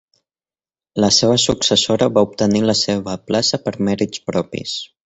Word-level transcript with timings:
La 1.03 1.09
seva 1.17 1.35
successora 1.43 2.09
va 2.17 2.25
obtenir 2.29 2.65
la 2.71 2.77
seva 2.83 3.17
plaça 3.29 3.65
per 3.69 3.79
mèrits 3.91 4.27
propis. 4.33 4.79